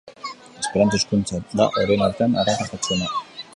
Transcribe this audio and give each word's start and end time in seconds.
Esperanto 0.63 0.99
hizkuntza 0.99 1.41
da 1.61 1.69
horien 1.83 2.05
artean 2.09 2.35
arrakastatsuena. 2.45 3.15